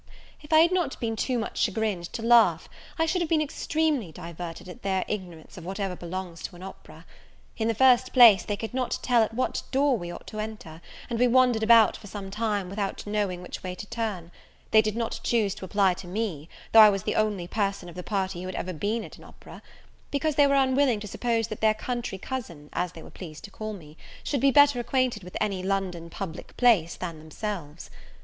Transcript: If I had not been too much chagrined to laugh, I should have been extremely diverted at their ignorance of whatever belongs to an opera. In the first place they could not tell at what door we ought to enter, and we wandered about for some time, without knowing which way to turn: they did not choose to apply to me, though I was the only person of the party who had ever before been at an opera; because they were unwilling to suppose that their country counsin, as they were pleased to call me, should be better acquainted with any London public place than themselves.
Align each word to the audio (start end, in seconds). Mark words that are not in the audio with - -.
If 0.41 0.51
I 0.51 0.61
had 0.61 0.71
not 0.71 0.99
been 0.99 1.15
too 1.15 1.37
much 1.37 1.59
chagrined 1.59 2.05
to 2.13 2.23
laugh, 2.23 2.67
I 2.97 3.05
should 3.05 3.21
have 3.21 3.29
been 3.29 3.39
extremely 3.39 4.11
diverted 4.11 4.67
at 4.67 4.81
their 4.81 5.05
ignorance 5.07 5.59
of 5.59 5.63
whatever 5.63 5.95
belongs 5.95 6.41
to 6.41 6.55
an 6.55 6.63
opera. 6.63 7.05
In 7.55 7.67
the 7.67 7.75
first 7.75 8.11
place 8.11 8.41
they 8.43 8.57
could 8.57 8.73
not 8.73 8.97
tell 9.03 9.21
at 9.21 9.35
what 9.35 9.61
door 9.69 9.95
we 9.95 10.09
ought 10.11 10.25
to 10.25 10.39
enter, 10.39 10.81
and 11.07 11.19
we 11.19 11.27
wandered 11.27 11.61
about 11.61 11.95
for 11.97 12.07
some 12.07 12.31
time, 12.31 12.67
without 12.67 13.05
knowing 13.05 13.43
which 13.43 13.61
way 13.61 13.75
to 13.75 13.85
turn: 13.85 14.31
they 14.71 14.81
did 14.81 14.95
not 14.95 15.19
choose 15.21 15.53
to 15.53 15.65
apply 15.65 15.93
to 15.93 16.07
me, 16.07 16.49
though 16.71 16.79
I 16.81 16.89
was 16.89 17.03
the 17.03 17.13
only 17.13 17.47
person 17.47 17.87
of 17.87 17.93
the 17.93 18.01
party 18.01 18.39
who 18.41 18.47
had 18.47 18.55
ever 18.55 18.73
before 18.73 18.79
been 18.91 19.03
at 19.03 19.19
an 19.19 19.23
opera; 19.23 19.61
because 20.09 20.33
they 20.33 20.47
were 20.47 20.55
unwilling 20.55 20.99
to 21.01 21.07
suppose 21.07 21.47
that 21.49 21.61
their 21.61 21.75
country 21.75 22.17
counsin, 22.17 22.71
as 22.73 22.93
they 22.93 23.03
were 23.03 23.11
pleased 23.11 23.43
to 23.43 23.51
call 23.51 23.73
me, 23.73 23.97
should 24.23 24.41
be 24.41 24.49
better 24.49 24.79
acquainted 24.79 25.23
with 25.23 25.37
any 25.39 25.61
London 25.61 26.09
public 26.09 26.57
place 26.57 26.95
than 26.95 27.19
themselves. 27.19 27.91